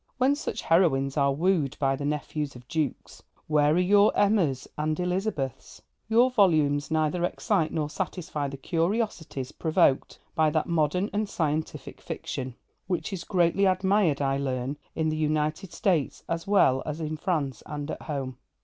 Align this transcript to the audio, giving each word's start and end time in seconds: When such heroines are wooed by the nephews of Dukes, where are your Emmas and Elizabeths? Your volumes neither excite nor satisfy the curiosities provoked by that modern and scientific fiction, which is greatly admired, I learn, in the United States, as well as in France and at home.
When 0.17 0.33
such 0.33 0.63
heroines 0.63 1.15
are 1.15 1.31
wooed 1.31 1.77
by 1.79 1.95
the 1.95 2.05
nephews 2.05 2.55
of 2.55 2.67
Dukes, 2.67 3.21
where 3.45 3.75
are 3.75 3.77
your 3.77 4.11
Emmas 4.17 4.67
and 4.75 4.99
Elizabeths? 4.99 5.79
Your 6.09 6.31
volumes 6.31 6.89
neither 6.89 7.23
excite 7.23 7.71
nor 7.71 7.87
satisfy 7.87 8.47
the 8.47 8.57
curiosities 8.57 9.51
provoked 9.51 10.17
by 10.33 10.49
that 10.49 10.65
modern 10.65 11.11
and 11.13 11.29
scientific 11.29 12.01
fiction, 12.01 12.55
which 12.87 13.13
is 13.13 13.23
greatly 13.23 13.65
admired, 13.67 14.23
I 14.23 14.37
learn, 14.39 14.77
in 14.95 15.09
the 15.09 15.17
United 15.17 15.71
States, 15.71 16.23
as 16.27 16.47
well 16.47 16.81
as 16.83 16.99
in 16.99 17.15
France 17.15 17.61
and 17.67 17.91
at 17.91 18.01
home. 18.01 18.37